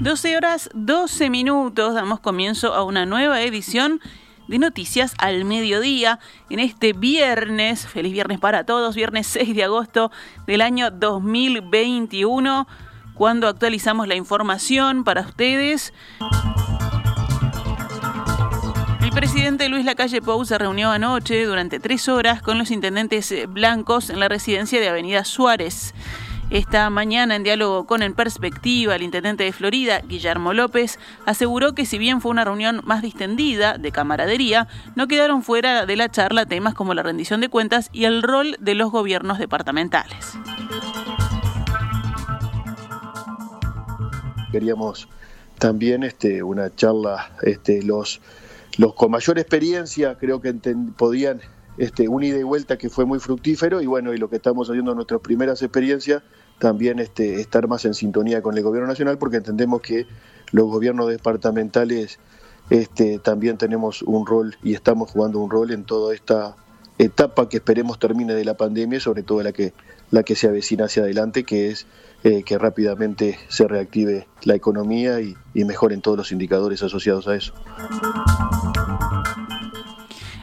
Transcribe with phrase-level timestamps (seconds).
[0.00, 4.00] 12 horas 12 minutos, damos comienzo a una nueva edición
[4.48, 10.10] de Noticias al Mediodía en este viernes, feliz viernes para todos, viernes 6 de agosto
[10.46, 12.66] del año 2021,
[13.12, 15.92] cuando actualizamos la información para ustedes.
[19.02, 24.08] El presidente Luis Lacalle Pou se reunió anoche durante tres horas con los intendentes blancos
[24.08, 25.92] en la residencia de Avenida Suárez.
[26.50, 31.86] Esta mañana, en diálogo con En Perspectiva, el intendente de Florida, Guillermo López, aseguró que
[31.86, 34.66] si bien fue una reunión más distendida, de camaradería,
[34.96, 38.56] no quedaron fuera de la charla temas como la rendición de cuentas y el rol
[38.58, 40.32] de los gobiernos departamentales.
[44.50, 45.08] Queríamos
[45.60, 48.20] también este, una charla, este, los,
[48.76, 50.52] los con mayor experiencia creo que
[50.96, 51.40] podían
[51.78, 54.68] este, un ida y vuelta que fue muy fructífero y bueno, y lo que estamos
[54.68, 56.22] haciendo en nuestras primeras experiencias,
[56.60, 60.06] también este, estar más en sintonía con el gobierno nacional porque entendemos que
[60.52, 62.20] los gobiernos departamentales
[62.68, 66.54] este, también tenemos un rol y estamos jugando un rol en toda esta
[66.98, 69.72] etapa que esperemos termine de la pandemia sobre todo la que,
[70.10, 71.86] la que se avecina hacia adelante, que es
[72.22, 77.54] eh, que rápidamente se reactive la economía y mejoren todos los indicadores asociados a eso.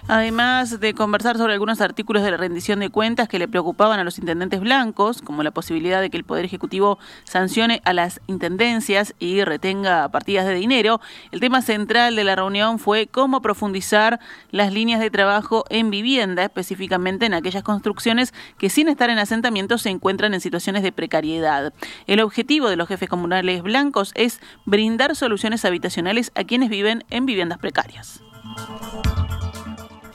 [0.09, 4.05] Además de conversar sobre algunos artículos de la rendición de cuentas que le preocupaban a
[4.05, 9.15] los intendentes blancos, como la posibilidad de que el Poder Ejecutivo sancione a las intendencias
[9.19, 14.71] y retenga partidas de dinero, el tema central de la reunión fue cómo profundizar las
[14.71, 19.89] líneas de trabajo en vivienda, específicamente en aquellas construcciones que sin estar en asentamiento se
[19.89, 21.73] encuentran en situaciones de precariedad.
[22.05, 27.25] El objetivo de los jefes comunales blancos es brindar soluciones habitacionales a quienes viven en
[27.25, 28.21] viviendas precarias.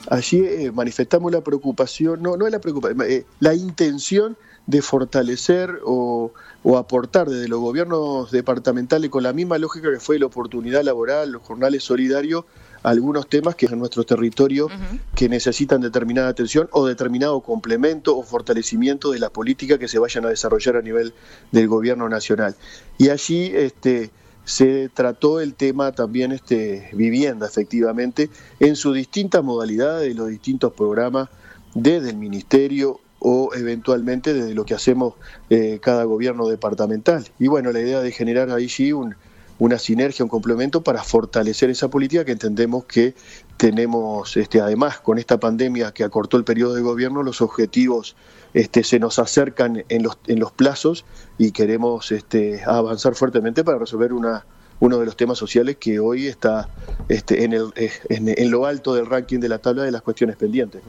[0.09, 5.79] Allí eh, manifestamos la preocupación, no, no es la preocupación, eh, la intención de fortalecer
[5.85, 6.31] o,
[6.77, 11.41] aportar desde los gobiernos departamentales con la misma lógica que fue la oportunidad laboral, los
[11.41, 12.45] jornales solidarios,
[12.83, 14.69] algunos temas que en nuestro territorio
[15.15, 20.25] que necesitan determinada atención o determinado complemento o fortalecimiento de la política que se vayan
[20.25, 21.13] a desarrollar a nivel
[21.51, 22.55] del gobierno nacional.
[22.97, 24.11] Y allí este,
[24.45, 30.73] se trató el tema también este, vivienda, efectivamente, en sus distintas modalidades de los distintos
[30.73, 31.29] programas
[31.73, 35.13] desde el Ministerio o eventualmente desde lo que hacemos
[35.49, 37.25] eh, cada gobierno departamental.
[37.39, 39.15] Y bueno, la idea de generar ahí sí un,
[39.63, 43.15] una sinergia, un complemento para fortalecer esa política que entendemos que
[43.55, 48.17] tenemos, este, además, con esta pandemia que acortó el periodo de gobierno, los objetivos
[48.53, 51.05] este, se nos acercan en los, en los plazos
[51.37, 54.45] y queremos este, avanzar fuertemente para resolver una,
[54.81, 56.67] uno de los temas sociales que hoy está
[57.07, 57.71] este, en, el,
[58.09, 60.81] en, lo alto del ranking de la tabla de las cuestiones pendientes.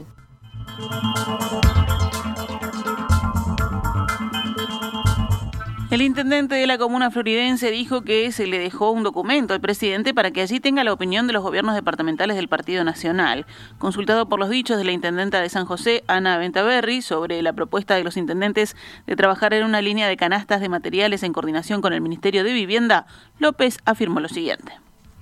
[5.94, 10.12] El intendente de la comuna floridense dijo que se le dejó un documento al presidente
[10.12, 13.46] para que allí tenga la opinión de los gobiernos departamentales del Partido Nacional.
[13.78, 17.94] Consultado por los dichos de la intendenta de San José, Ana Ventaverri, sobre la propuesta
[17.94, 18.74] de los intendentes
[19.06, 22.52] de trabajar en una línea de canastas de materiales en coordinación con el Ministerio de
[22.52, 23.06] Vivienda,
[23.38, 24.72] López afirmó lo siguiente.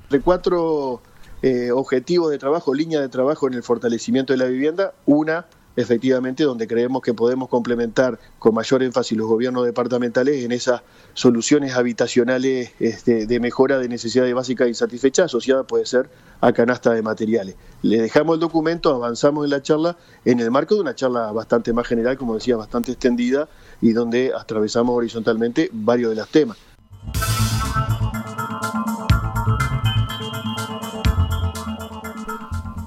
[0.08, 1.02] De cuatro
[1.42, 5.44] eh, objetivos de trabajo, línea de trabajo en el fortalecimiento de la vivienda, una
[5.76, 10.82] efectivamente donde creemos que podemos complementar con mayor énfasis los gobiernos departamentales en esas
[11.14, 16.10] soluciones habitacionales este, de mejora de necesidades básicas insatisfechas asociada puede ser
[16.40, 17.54] a canasta de materiales.
[17.82, 21.72] Le dejamos el documento, avanzamos en la charla en el marco de una charla bastante
[21.72, 23.48] más general, como decía, bastante extendida
[23.80, 26.71] y donde atravesamos horizontalmente varios de los temas.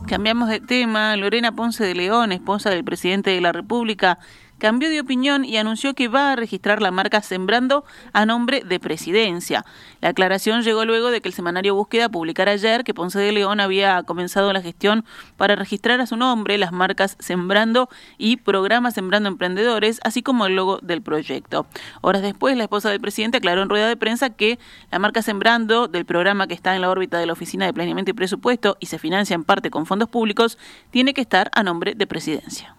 [0.08, 1.18] Cambiamos de tema.
[1.18, 4.20] Lorena Ponce de León, esposa del presidente de la República,
[4.58, 8.80] cambió de opinión y anunció que va a registrar la marca Sembrando a nombre de
[8.80, 9.66] Presidencia.
[10.02, 13.60] La aclaración llegó luego de que el semanario Búsqueda publicara ayer que Ponce de León
[13.60, 15.06] había comenzado la gestión
[15.38, 20.56] para registrar a su nombre las marcas Sembrando y Programa Sembrando Emprendedores, así como el
[20.56, 21.66] logo del proyecto.
[22.02, 24.60] Horas después, la esposa del presidente aclaró en rueda de prensa que
[24.92, 28.12] la marca Sembrando del programa que está en la órbita de la Oficina de Planeamiento
[28.12, 30.58] y Presupuesto y se financia en parte con fondos públicos,
[30.92, 32.75] tiene que estar a nombre de Presidencia.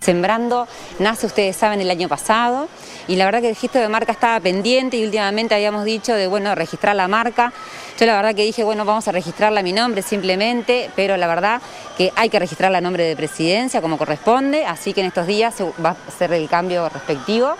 [0.00, 2.68] Sembrando nace, ustedes saben, el año pasado
[3.08, 6.26] y la verdad que el registro de marca estaba pendiente y últimamente habíamos dicho de,
[6.26, 7.52] bueno, registrar la marca.
[7.98, 11.26] Yo la verdad que dije, bueno, vamos a registrarla a mi nombre simplemente, pero la
[11.26, 11.62] verdad
[11.96, 15.54] que hay que registrarla a nombre de presidencia como corresponde, así que en estos días
[15.84, 17.54] va a hacer el cambio respectivo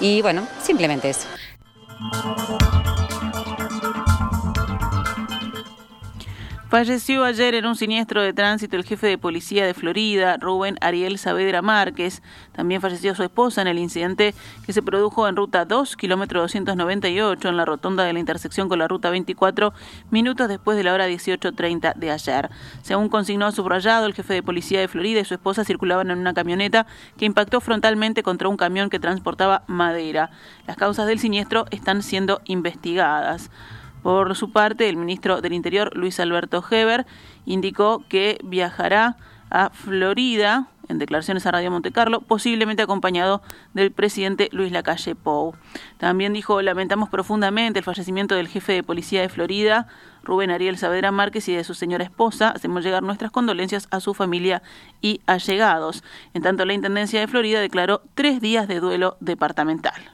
[0.00, 1.26] y bueno, simplemente eso.
[6.68, 11.16] Falleció ayer en un siniestro de tránsito el jefe de policía de Florida, Rubén Ariel
[11.16, 12.22] Saavedra Márquez.
[12.52, 14.34] También falleció su esposa en el incidente
[14.66, 18.78] que se produjo en ruta 2, kilómetro 298, en la rotonda de la intersección con
[18.80, 19.72] la ruta 24,
[20.10, 22.50] minutos después de la hora 18.30 de ayer.
[22.82, 26.34] Según consignó subrayado, el jefe de policía de Florida y su esposa circulaban en una
[26.34, 26.86] camioneta
[27.16, 30.32] que impactó frontalmente contra un camión que transportaba madera.
[30.66, 33.50] Las causas del siniestro están siendo investigadas.
[34.02, 37.06] Por su parte, el ministro del Interior, Luis Alberto Heber,
[37.44, 39.16] indicó que viajará
[39.50, 43.42] a Florida en declaraciones a Radio Montecarlo, posiblemente acompañado
[43.74, 45.54] del presidente Luis Lacalle Pou.
[45.98, 49.86] También dijo, lamentamos profundamente el fallecimiento del jefe de policía de Florida,
[50.22, 52.50] Rubén Ariel Saavedra Márquez, y de su señora esposa.
[52.50, 54.62] Hacemos llegar nuestras condolencias a su familia
[55.00, 56.02] y allegados.
[56.34, 60.12] En tanto, la Intendencia de Florida declaró tres días de duelo departamental.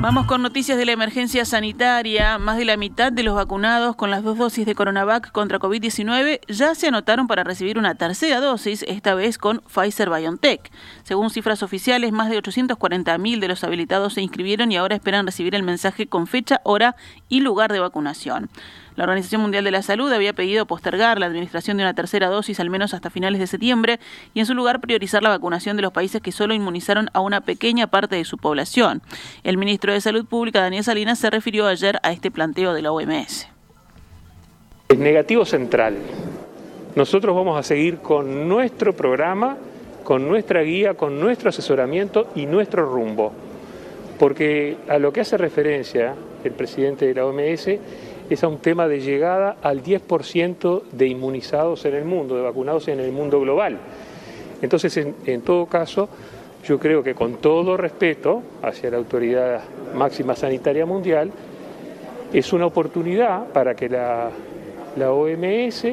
[0.00, 2.38] Vamos con noticias de la emergencia sanitaria.
[2.38, 6.38] Más de la mitad de los vacunados con las dos dosis de Coronavac contra COVID-19
[6.46, 10.70] ya se anotaron para recibir una tercera dosis, esta vez con Pfizer BioNTech.
[11.02, 15.56] Según cifras oficiales, más de 840.000 de los habilitados se inscribieron y ahora esperan recibir
[15.56, 16.94] el mensaje con fecha, hora
[17.28, 18.50] y lugar de vacunación.
[18.98, 22.58] La Organización Mundial de la Salud había pedido postergar la administración de una tercera dosis
[22.58, 24.00] al menos hasta finales de septiembre
[24.34, 27.40] y en su lugar priorizar la vacunación de los países que solo inmunizaron a una
[27.40, 29.00] pequeña parte de su población.
[29.44, 32.90] El ministro de Salud Pública, Daniel Salinas, se refirió ayer a este planteo de la
[32.90, 33.46] OMS.
[34.88, 35.94] El negativo central.
[36.96, 39.58] Nosotros vamos a seguir con nuestro programa,
[40.02, 43.32] con nuestra guía, con nuestro asesoramiento y nuestro rumbo.
[44.18, 47.68] Porque a lo que hace referencia el presidente de la OMS
[48.30, 52.88] es a un tema de llegada al 10% de inmunizados en el mundo, de vacunados
[52.88, 53.78] en el mundo global.
[54.60, 56.08] Entonces, en, todo caso,
[56.64, 59.62] yo creo que con todo respeto hacia la autoridad
[59.94, 61.30] máxima sanitaria mundial,
[62.32, 64.30] es una oportunidad para que la,
[64.96, 65.86] la OMS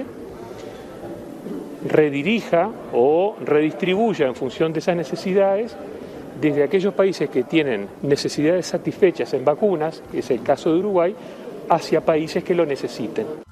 [1.87, 5.75] redirija o redistribuya en función de esas necesidades
[6.41, 11.15] desde aquellos países que tienen necesidades satisfechas en vacunas, es el caso de Uruguay,
[11.69, 13.44] hacia países que lo necesiten.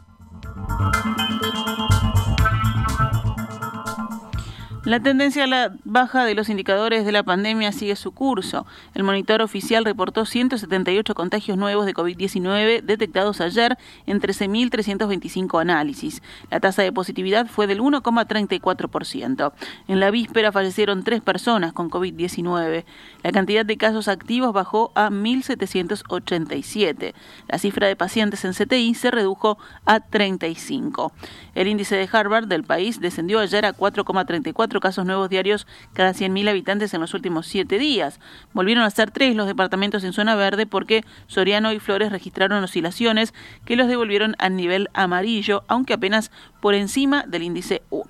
[4.86, 8.66] La tendencia a la baja de los indicadores de la pandemia sigue su curso.
[8.94, 13.78] El monitor oficial reportó 178 contagios nuevos de COVID-19 detectados ayer
[14.08, 16.22] en 13.325 análisis.
[16.52, 19.54] La tasa de positividad fue del 1,34%.
[19.88, 22.84] En la víspera fallecieron tres personas con COVID-19.
[23.24, 27.14] La cantidad de casos activos bajó a 1.787.
[27.48, 31.14] La cifra de pacientes en CTI se redujo a 35.
[31.56, 36.50] El índice de Harvard del país descendió ayer a 4,34 casos nuevos diarios cada 100.000
[36.50, 38.20] habitantes en los últimos siete días.
[38.54, 43.34] Volvieron a ser tres los departamentos en zona verde porque Soriano y Flores registraron oscilaciones
[43.66, 46.32] que los devolvieron al nivel amarillo, aunque apenas
[46.62, 48.08] por encima del índice 1.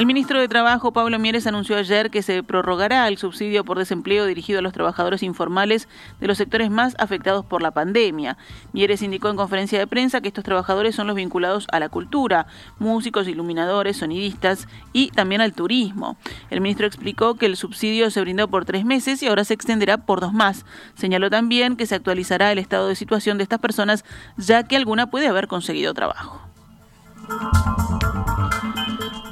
[0.00, 4.24] El ministro de Trabajo, Pablo Mieres, anunció ayer que se prorrogará el subsidio por desempleo
[4.24, 5.88] dirigido a los trabajadores informales
[6.20, 8.38] de los sectores más afectados por la pandemia.
[8.72, 12.46] Mieres indicó en conferencia de prensa que estos trabajadores son los vinculados a la cultura,
[12.78, 16.16] músicos, iluminadores, sonidistas y también al turismo.
[16.48, 19.98] El ministro explicó que el subsidio se brindó por tres meses y ahora se extenderá
[19.98, 20.64] por dos más.
[20.94, 24.06] Señaló también que se actualizará el estado de situación de estas personas,
[24.38, 26.40] ya que alguna puede haber conseguido trabajo.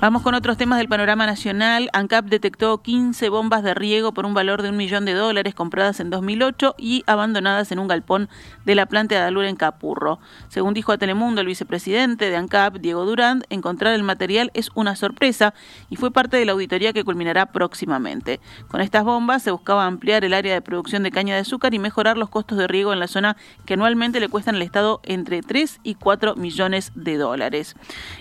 [0.00, 1.90] Vamos con otros temas del panorama nacional.
[1.92, 5.98] ANCAP detectó 15 bombas de riego por un valor de un millón de dólares compradas
[5.98, 8.28] en 2008 y abandonadas en un galpón
[8.64, 10.20] de la planta de Alura en Capurro.
[10.50, 14.94] Según dijo a Telemundo el vicepresidente de ANCAP, Diego Durán, encontrar el material es una
[14.94, 15.52] sorpresa
[15.90, 18.38] y fue parte de la auditoría que culminará próximamente.
[18.68, 21.80] Con estas bombas se buscaba ampliar el área de producción de caña de azúcar y
[21.80, 23.36] mejorar los costos de riego en la zona
[23.66, 27.74] que anualmente le cuestan al Estado entre 3 y 4 millones de dólares.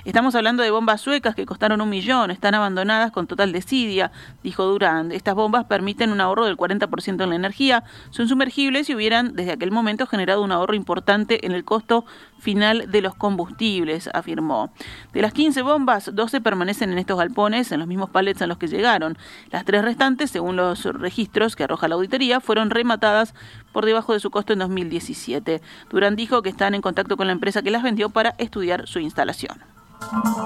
[0.06, 4.12] Estamos hablando de bombas suecas que costaron un millón, están abandonadas con total desidia,
[4.44, 5.12] dijo Durán.
[5.12, 9.52] Estas bombas permiten un ahorro del 40% en la energía, son sumergibles y hubieran desde
[9.52, 12.06] aquel momento generado un ahorro importante en el costo
[12.40, 14.72] final de los combustibles, afirmó.
[15.14, 18.58] De las 15 bombas, 12 permanecen en estos galpones, en los mismos palets en los
[18.58, 19.18] que llegaron.
[19.52, 23.34] Las tres restantes, según los registros que arroja la auditoría, fueron rematadas
[23.72, 25.62] por debajo de su costo en 2017.
[25.90, 29.00] Durán dijo que están en contacto con la empresa que las vendió para estudiar su
[29.00, 29.77] instalación.
[30.00, 30.46] Thank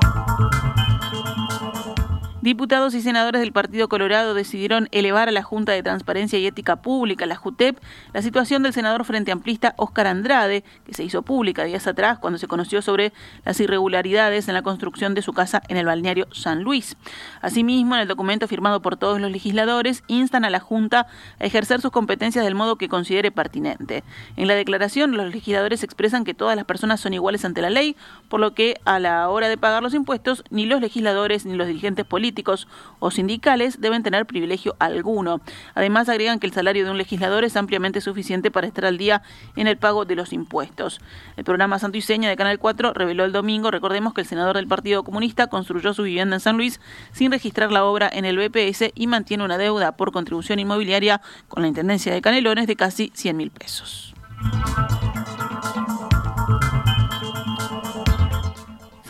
[1.76, 1.81] you.
[2.42, 6.82] Diputados y senadores del Partido Colorado decidieron elevar a la Junta de Transparencia y Ética
[6.82, 7.78] Pública, la JUTEP,
[8.14, 12.40] la situación del senador frente amplista Óscar Andrade, que se hizo pública días atrás cuando
[12.40, 13.14] se conoció sobre
[13.46, 16.98] las irregularidades en la construcción de su casa en el balneario San Luis.
[17.42, 21.06] Asimismo, en el documento firmado por todos los legisladores, instan a la Junta
[21.40, 24.04] a ejercer sus competencias del modo que considere pertinente.
[24.36, 27.96] En la declaración, los legisladores expresan que todas las personas son iguales ante la ley,
[28.30, 31.68] por lo que a la hora de pagar los impuestos, ni los legisladores ni los
[31.68, 32.68] dirigentes políticos políticos
[33.00, 35.42] o sindicales deben tener privilegio alguno.
[35.76, 39.22] Además, agregan que el salario de un legislador es ampliamente suficiente para estar al día
[39.58, 41.02] en el pago de los impuestos.
[41.36, 44.56] El programa Santo y Seña de Canal 4 reveló el domingo, recordemos que el senador
[44.56, 46.80] del Partido Comunista construyó su vivienda en San Luis
[47.12, 51.64] sin registrar la obra en el BPS y mantiene una deuda por contribución inmobiliaria con
[51.64, 54.14] la Intendencia de Canelones de casi 100 mil pesos.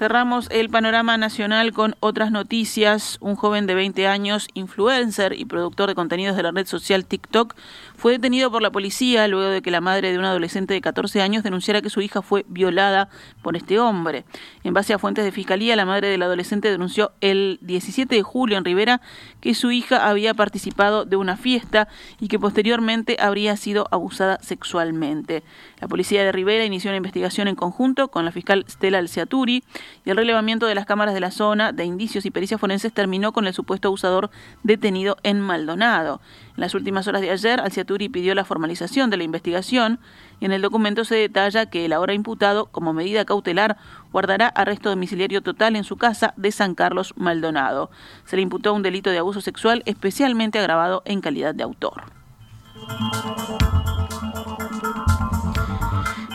[0.02, 3.20] Cerramos el panorama nacional con otras noticias.
[3.22, 7.54] Un joven de 20 años, influencer y productor de contenidos de la red social TikTok,
[8.02, 11.22] fue detenido por la policía luego de que la madre de un adolescente de 14
[11.22, 13.10] años denunciara que su hija fue violada
[13.44, 14.26] por este hombre.
[14.64, 18.58] En base a fuentes de fiscalía, la madre del adolescente denunció el 17 de julio
[18.58, 19.02] en Rivera
[19.40, 21.88] que su hija había participado de una fiesta
[22.20, 25.44] y que posteriormente habría sido abusada sexualmente.
[25.80, 29.64] La policía de Rivera inició una investigación en conjunto con la fiscal Stella Alciaturi
[30.06, 33.32] y el relevamiento de las cámaras de la zona de indicios y pericias forenses terminó
[33.32, 34.32] con el supuesto abusador
[34.64, 36.20] detenido en Maldonado.
[36.62, 40.00] En las últimas horas de ayer, Alciaturi pidió la formalización de la investigación
[40.40, 43.78] y en el documento se detalla que el ahora imputado, como medida cautelar,
[44.12, 47.90] guardará arresto domiciliario total en su casa de San Carlos Maldonado.
[48.26, 52.04] Se le imputó un delito de abuso sexual especialmente agravado en calidad de autor.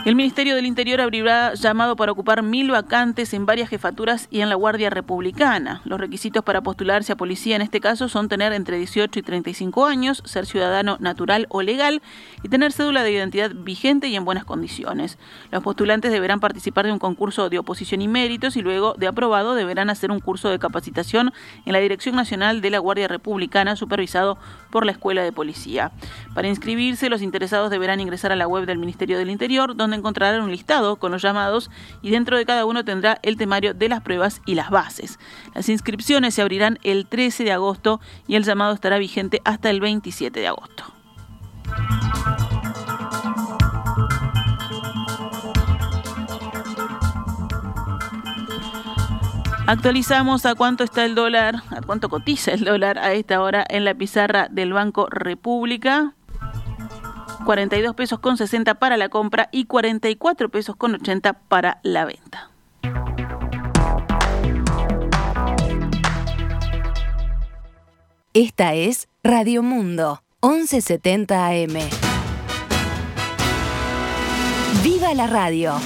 [0.07, 4.47] El Ministerio del Interior abrirá llamado para ocupar mil vacantes en varias jefaturas y en
[4.47, 5.81] la Guardia Republicana.
[5.83, 9.85] Los requisitos para postularse a policía en este caso son tener entre 18 y 35
[9.85, 12.01] años, ser ciudadano natural o legal
[12.41, 15.17] y tener cédula de identidad vigente y en buenas condiciones.
[15.51, 19.55] Los postulantes deberán participar de un concurso de oposición y méritos y luego de aprobado
[19.55, 21.33] deberán hacer un curso de capacitación
[21.65, 24.37] en la Dirección Nacional de la Guardia Republicana supervisado
[24.71, 25.91] por la Escuela de Policía.
[26.33, 30.41] Para inscribirse, los interesados deberán ingresar a la web del Ministerio del Interior, donde encontrarán
[30.41, 31.69] un listado con los llamados
[32.01, 35.19] y dentro de cada uno tendrá el temario de las pruebas y las bases.
[35.53, 39.81] Las inscripciones se abrirán el 13 de agosto y el llamado estará vigente hasta el
[39.81, 40.83] 27 de agosto.
[49.67, 53.83] Actualizamos a cuánto está el dólar, a cuánto cotiza el dólar a esta hora en
[53.83, 56.13] la pizarra del Banco República.
[57.47, 62.51] 42 pesos con 60 para la compra y 44 pesos con 80 para la venta.
[68.33, 71.77] Esta es Radio Mundo, 1170 AM.
[74.83, 75.79] ¡Viva la radio!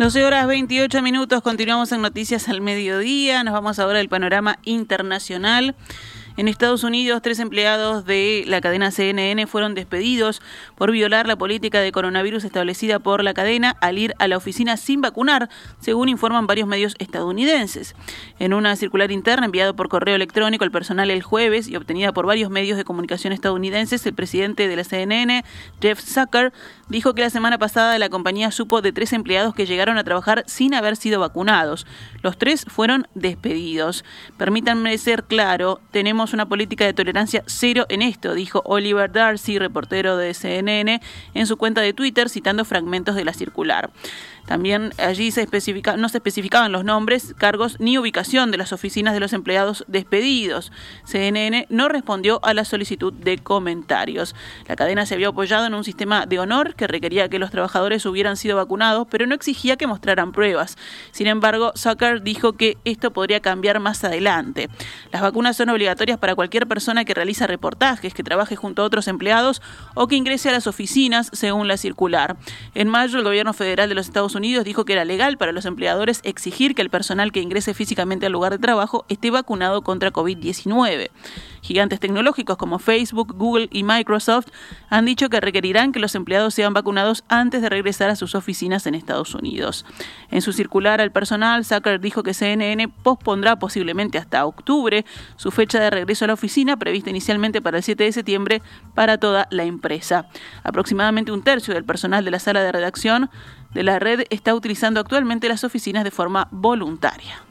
[0.00, 5.74] Doce horas 28 minutos, continuamos en Noticias al Mediodía, nos vamos ahora al panorama internacional.
[6.36, 10.40] En Estados Unidos, tres empleados de la cadena CNN fueron despedidos
[10.76, 14.76] por violar la política de coronavirus establecida por la cadena al ir a la oficina
[14.76, 17.96] sin vacunar, según informan varios medios estadounidenses.
[18.38, 22.26] En una circular interna enviada por correo electrónico al personal el jueves y obtenida por
[22.26, 25.44] varios medios de comunicación estadounidenses, el presidente de la CNN,
[25.80, 26.52] Jeff Zucker,
[26.88, 30.44] dijo que la semana pasada la compañía supo de tres empleados que llegaron a trabajar
[30.46, 31.86] sin haber sido vacunados.
[32.22, 34.04] Los tres fueron despedidos.
[34.36, 40.16] Permítanme ser claro, tenemos una política de tolerancia cero en esto, dijo Oliver Darcy, reportero
[40.16, 41.00] de CNN,
[41.34, 43.90] en su cuenta de Twitter, citando fragmentos de la circular.
[44.50, 45.28] También allí
[45.96, 50.72] no se especificaban los nombres, cargos ni ubicación de las oficinas de los empleados despedidos.
[51.04, 54.34] CNN no respondió a la solicitud de comentarios.
[54.66, 58.04] La cadena se había apoyado en un sistema de honor que requería que los trabajadores
[58.06, 60.76] hubieran sido vacunados, pero no exigía que mostraran pruebas.
[61.12, 64.68] Sin embargo, Zucker dijo que esto podría cambiar más adelante.
[65.12, 69.06] Las vacunas son obligatorias para cualquier persona que realiza reportajes, que trabaje junto a otros
[69.06, 69.62] empleados
[69.94, 72.36] o que ingrese a las oficinas según la circular.
[72.74, 75.66] En mayo, el gobierno federal de los Estados Unidos dijo que era legal para los
[75.66, 80.12] empleadores exigir que el personal que ingrese físicamente al lugar de trabajo esté vacunado contra
[80.12, 81.10] COVID-19.
[81.62, 84.46] Gigantes tecnológicos como Facebook, Google y Microsoft
[84.88, 88.86] han dicho que requerirán que los empleados sean vacunados antes de regresar a sus oficinas
[88.86, 89.84] en Estados Unidos.
[90.30, 95.04] En su circular al personal, Zucker dijo que CNN pospondrá posiblemente hasta octubre
[95.36, 98.62] su fecha de regreso a la oficina, prevista inicialmente para el 7 de septiembre
[98.94, 100.26] para toda la empresa.
[100.64, 103.30] Aproximadamente un tercio del personal de la sala de redacción
[103.72, 107.44] de la red está utilizando actualmente las oficinas de forma voluntaria.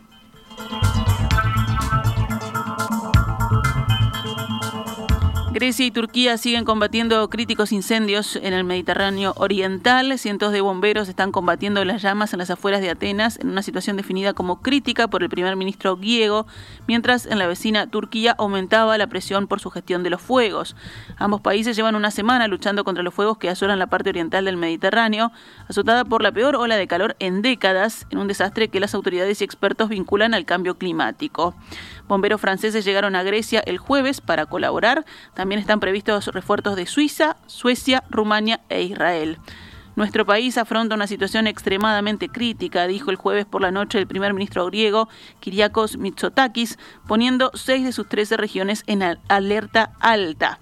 [5.52, 10.20] Grecia y Turquía siguen combatiendo críticos incendios en el Mediterráneo Oriental.
[10.20, 13.98] Cientos de bomberos están combatiendo las llamas en las afueras de Atenas en una situación
[13.98, 16.46] definida como crítica por el primer ministro griego,
[16.88, 20.76] mientras en la vecina Turquía aumentaba la presión por su gestión de los fuegos.
[21.18, 24.56] Ambos países llevan una semana luchando contra los fuegos que asolan la parte oriental del
[24.56, 25.32] Mediterráneo,
[25.68, 29.42] azotada por la peor ola de calor en décadas, en un desastre que las autoridades
[29.42, 31.56] y expertos vinculan al cambio climático.
[32.10, 35.06] Bomberos franceses llegaron a Grecia el jueves para colaborar.
[35.36, 39.38] También están previstos refuerzos de Suiza, Suecia, Rumania e Israel.
[39.96, 44.34] Nuestro país afronta una situación extremadamente crítica, dijo el jueves por la noche el primer
[44.34, 45.08] ministro griego,
[45.40, 50.58] Kyriakos Mitsotakis, poniendo seis de sus trece regiones en alerta alta.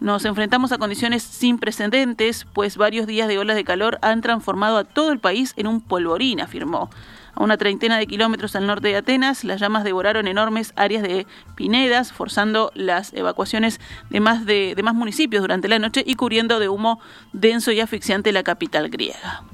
[0.00, 4.78] Nos enfrentamos a condiciones sin precedentes, pues varios días de olas de calor han transformado
[4.78, 6.90] a todo el país en un polvorín, afirmó.
[7.34, 11.26] A una treintena de kilómetros al norte de Atenas, las llamas devoraron enormes áreas de
[11.54, 16.68] pinedas, forzando las evacuaciones de más, de, más municipios durante la noche y cubriendo de
[16.68, 17.00] humo
[17.32, 19.44] denso y asfixiante la capital griega.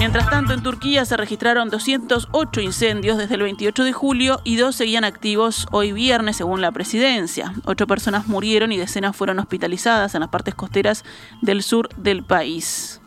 [0.00, 4.74] Mientras tanto, en Turquía se registraron 208 incendios desde el 28 de julio y dos
[4.74, 7.52] seguían activos hoy viernes, según la presidencia.
[7.66, 11.04] Ocho personas murieron y decenas fueron hospitalizadas en las partes costeras
[11.42, 13.02] del sur del país.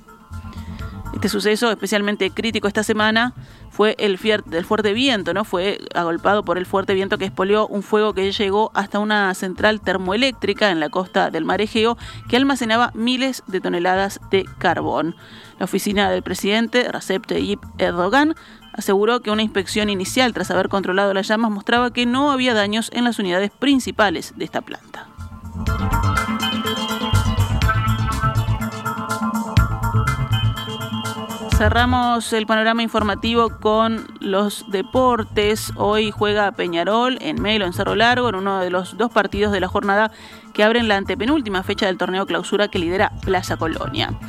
[1.23, 3.33] Este suceso especialmente crítico esta semana
[3.69, 5.45] fue el, fuerte viento, ¿no?
[5.45, 9.79] Fue agolpado por el fuerte viento que expolió un fuego que llegó hasta una central
[9.79, 15.15] termoeléctrica en la costa del mar Egeo que almacenaba miles de toneladas de carbón.
[15.59, 18.35] La oficina del presidente Recep Tayyip Erdogan
[18.73, 22.89] aseguró que una inspección inicial tras haber controlado las llamas mostraba que no había daños
[22.91, 25.07] en las unidades principales de esta planta.
[31.57, 35.71] Cerramos el panorama informativo con los deportes.
[35.75, 39.59] Hoy juega Peñarol en Melo, en Cerro Largo, en uno de los dos partidos de
[39.59, 40.11] la jornada
[40.53, 44.19] que abren la antepenúltima fecha del torneo clausura que lidera Plaza Colonia.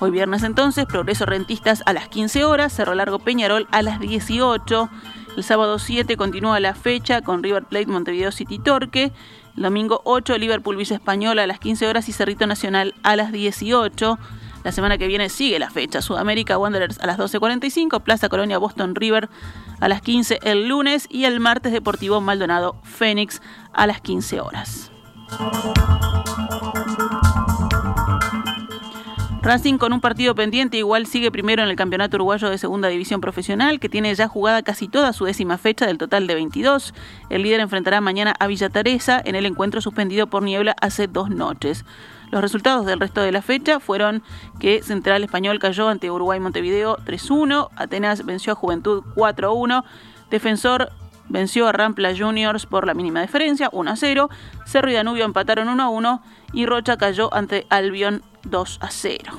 [0.00, 4.90] Hoy viernes entonces, Progreso Rentistas a las 15 horas, Cerro Largo Peñarol a las 18.
[5.36, 9.12] El sábado 7 continúa la fecha con River Plate Montevideo City Torque.
[9.56, 13.30] El domingo 8 Liverpool Villa Española a las 15 horas y Cerrito Nacional a las
[13.30, 14.18] 18.
[14.64, 16.00] La semana que viene sigue la fecha.
[16.02, 19.28] Sudamérica Wanderers a las 12.45, Plaza Colonia Boston River
[19.78, 23.42] a las 15 el lunes y el martes Deportivo Maldonado Fénix
[23.74, 24.90] a las 15 horas.
[29.44, 33.20] Racing con un partido pendiente igual sigue primero en el Campeonato Uruguayo de Segunda División
[33.20, 36.94] Profesional, que tiene ya jugada casi toda su décima fecha del total de 22.
[37.28, 41.28] El líder enfrentará mañana a Villa Teresa en el encuentro suspendido por niebla hace dos
[41.28, 41.84] noches.
[42.34, 44.24] Los resultados del resto de la fecha fueron
[44.58, 49.84] que Central Español cayó ante Uruguay Montevideo 3-1, Atenas venció a Juventud 4-1,
[50.30, 50.90] Defensor
[51.28, 54.28] venció a Rampla Juniors por la mínima diferencia 1-0,
[54.66, 59.30] Cerro y Danubio empataron 1-1 y Rocha cayó ante Albion 2-0.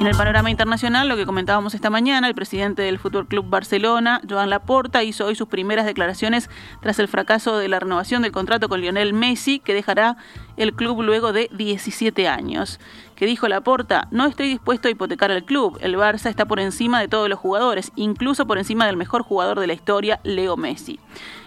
[0.00, 4.22] En el panorama internacional, lo que comentábamos esta mañana, el presidente del Fútbol Club Barcelona,
[4.26, 6.48] Joan Laporta, hizo hoy sus primeras declaraciones
[6.80, 10.16] tras el fracaso de la renovación del contrato con Lionel Messi, que dejará
[10.56, 12.80] el club luego de 17 años.
[13.14, 15.78] Que dijo Laporta, no estoy dispuesto a hipotecar al club.
[15.82, 19.60] El Barça está por encima de todos los jugadores, incluso por encima del mejor jugador
[19.60, 20.98] de la historia, Leo Messi.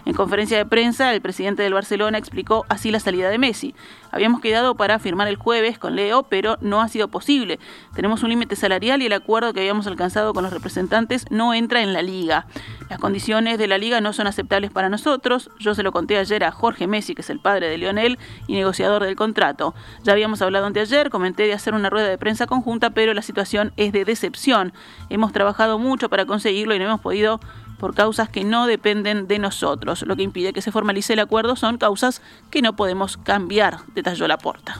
[0.05, 3.73] En conferencia de prensa, el presidente del Barcelona explicó así la salida de Messi.
[4.11, 7.57] Habíamos quedado para firmar el jueves con Leo, pero no ha sido posible.
[7.95, 11.81] Tenemos un límite salarial y el acuerdo que habíamos alcanzado con los representantes no entra
[11.81, 12.45] en la liga.
[12.93, 15.49] Las condiciones de la liga no son aceptables para nosotros.
[15.57, 18.53] Yo se lo conté ayer a Jorge Messi, que es el padre de Lionel y
[18.53, 19.73] negociador del contrato.
[20.03, 23.73] Ya habíamos hablado anteayer, comenté de hacer una rueda de prensa conjunta, pero la situación
[23.77, 24.73] es de decepción.
[25.09, 27.39] Hemos trabajado mucho para conseguirlo y no hemos podido
[27.79, 30.03] por causas que no dependen de nosotros.
[30.03, 34.27] Lo que impide que se formalice el acuerdo son causas que no podemos cambiar, detalló
[34.27, 34.77] Laporta.